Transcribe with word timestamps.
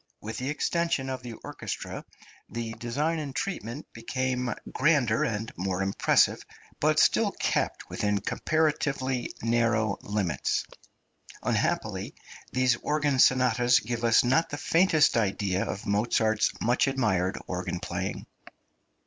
With 0.19 0.37
the 0.37 0.49
extension 0.49 1.11
of 1.11 1.21
the 1.21 1.33
orchestra 1.33 2.03
the 2.49 2.71
design 2.73 3.19
and 3.19 3.35
treatment 3.35 3.85
became 3.93 4.51
grander 4.73 5.23
and 5.23 5.53
more 5.55 5.83
impressive, 5.83 6.43
but 6.79 6.97
still 6.99 7.33
kept 7.33 7.87
within 7.87 8.19
comparatively 8.19 9.31
narrow 9.43 9.97
limits. 10.01 10.65
Unhappily 11.43 12.15
these 12.51 12.77
organ 12.77 13.19
sonatas 13.19 13.79
give 13.79 14.03
us 14.03 14.23
not 14.23 14.49
the 14.49 14.57
faintest 14.57 15.17
idea 15.17 15.65
of 15.65 15.85
Mozart's 15.85 16.51
much 16.59 16.87
admired 16.87 17.37
organ 17.45 17.79
playing. 17.79 18.25